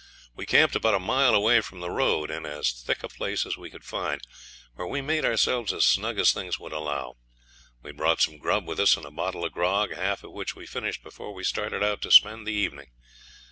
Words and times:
We 0.35 0.47
camped 0.47 0.75
about 0.75 0.95
a 0.95 0.99
mile 0.99 1.35
away 1.35 1.61
from 1.61 1.79
the 1.79 1.91
road, 1.91 2.31
in 2.31 2.43
as 2.43 2.71
thick 2.71 3.03
a 3.03 3.07
place 3.07 3.45
as 3.45 3.55
we 3.55 3.69
could 3.69 3.83
find, 3.83 4.19
where 4.73 4.87
we 4.87 4.99
made 4.99 5.23
ourselves 5.25 5.71
as 5.71 5.83
snug 5.85 6.17
as 6.17 6.31
things 6.33 6.59
would 6.59 6.71
allow. 6.73 7.17
We 7.83 7.89
had 7.89 7.97
brought 7.97 8.19
some 8.19 8.39
grub 8.39 8.67
with 8.67 8.79
us 8.79 8.97
and 8.97 9.05
a 9.05 9.11
bottle 9.11 9.45
of 9.45 9.51
grog, 9.51 9.93
half 9.93 10.23
of 10.23 10.31
which 10.31 10.55
we 10.55 10.65
finished 10.65 11.03
before 11.03 11.35
we 11.35 11.43
started 11.43 11.83
out 11.83 12.01
to 12.01 12.09
spend 12.09 12.47
the 12.47 12.51
evening. 12.53 12.89